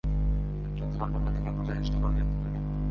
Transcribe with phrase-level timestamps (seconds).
[0.67, 2.57] একটি উদাহরণের মাধ্যমে বোঝার চেষ্টা করা যেতে পারে।